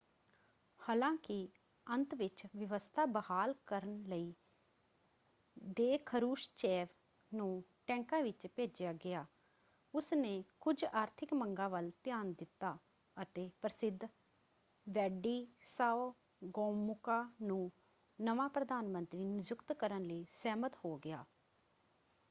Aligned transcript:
ਹਾਲਾਂਕਿ 0.79 1.47
ਅੰਤ 1.87 2.13
ਵਿੱਚ 2.15 2.43
ਵਿਵਸਥਾ 2.55 3.05
ਬਹਾਲ 3.05 3.53
ਕਰਨ 3.65 4.03
ਲਈ 4.07 4.33
ਦੇ 5.73 5.97
ਖਰੁਸ਼ਚੇਵ 5.97 6.87
ਨੂੰ 7.31 7.63
ਟੈਂਕਾਂ 7.87 8.21
ਵਿੱਚ 8.21 8.47
ਭੇਜਿਆ 8.47 8.93
ਗਿਆ 8.93 9.25
ਉਸਨੇ 9.93 10.43
ਕੁਝ 10.59 10.83
ਆਰਥਿਕ 10.85 11.33
ਮੰਗਾਂ 11.33 11.69
ਵੱਲ 11.69 11.91
ਧਿਆਨ 12.03 12.33
ਦਿੱਤਾ 12.33 12.77
ਅਤੇ 13.17 13.49
ਪ੍ਰਸਿੱਧ 13.61 14.05
ਵੈਡਿਸਾਓ 14.87 16.13
ਗੋਮੂਕਾ 16.51 17.23
ਨੂੰ 17.41 17.71
ਨਵਾਂ 18.19 18.49
ਪ੍ਰਧਾਨ 18.49 18.89
ਮੰਤਰੀ 18.89 19.25
ਨਿਯੁਕਤ 19.25 19.73
ਕਰਨ 19.73 20.03
ਲਈ 20.03 20.25
ਸਹਿਮਤ 20.31 20.75
ਹੋ 20.85 20.97
ਗਿਆ। 20.97 21.25